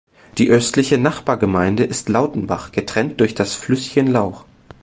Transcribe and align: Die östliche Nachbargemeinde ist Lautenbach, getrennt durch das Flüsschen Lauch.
Die 0.39 0.49
östliche 0.49 0.97
Nachbargemeinde 0.97 1.83
ist 1.83 2.09
Lautenbach, 2.09 2.71
getrennt 2.71 3.19
durch 3.19 3.35
das 3.35 3.53
Flüsschen 3.53 4.07
Lauch. 4.07 4.45